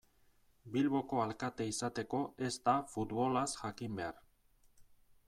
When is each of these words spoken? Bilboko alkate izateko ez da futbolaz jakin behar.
Bilboko 0.75 1.19
alkate 1.25 1.67
izateko 1.73 2.21
ez 2.47 2.51
da 2.71 2.75
futbolaz 2.95 3.47
jakin 3.59 3.97
behar. 4.01 4.21